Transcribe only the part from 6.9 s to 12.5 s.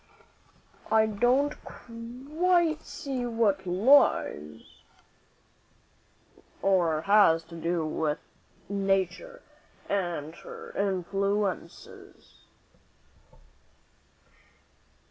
has to do with Nature and her influences."